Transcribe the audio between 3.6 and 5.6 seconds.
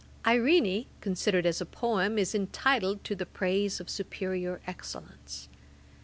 of superiour excellence.